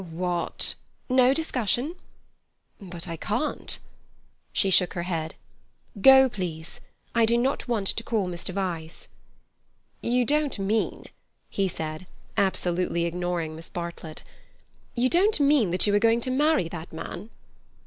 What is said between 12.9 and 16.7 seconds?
ignoring Miss Bartlett—"you don't mean that you are going to marry